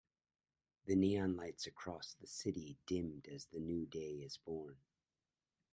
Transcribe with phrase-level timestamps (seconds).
[0.85, 4.77] The neon lights across the city dimmed as a new day is born.